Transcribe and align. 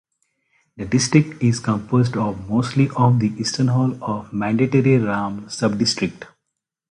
The 0.77 0.85
district 0.85 1.43
is 1.43 1.59
composed 1.59 2.17
of 2.17 2.49
mostly 2.49 2.89
of 2.97 3.19
the 3.19 3.27
Eastern 3.39 3.67
half 3.67 4.01
of 4.01 4.33
Mandatory 4.33 4.97
Ramle 4.97 5.43
Subdistrict. 5.43 6.23